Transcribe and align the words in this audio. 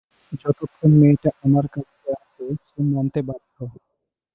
যতক্ষণ 0.41 0.91
মেয়েটা 0.99 1.29
আমার 1.45 1.65
কাছে 1.73 2.07
আছে 2.15 2.43
সে 2.65 2.79
মানতে 2.91 3.19
বাধ্য। 3.27 3.55